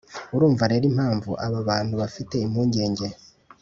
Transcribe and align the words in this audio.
Urumva 0.35 0.63
rero 0.71 0.85
impamvu 0.91 1.31
aba 1.45 1.59
bantu 1.69 1.93
bafite 2.01 2.35
impungenge 2.45 3.07